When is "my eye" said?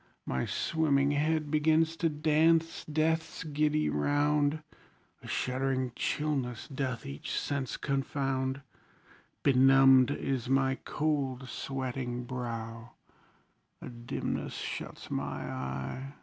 15.11-16.13